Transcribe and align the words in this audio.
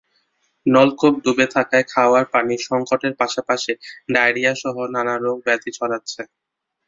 নলকূপ 0.65 1.13
ডুবে 1.23 1.45
থাকায় 1.55 1.85
খাওয়ার 1.91 2.25
পানির 2.33 2.61
সংকটের 2.69 3.13
পাশাপাশি 3.19 3.71
ডায়রিয়াসহ 4.13 4.75
নানা 4.95 5.13
রোগব্যাধি 5.17 5.71
ছড়াচ্ছে। 5.77 6.21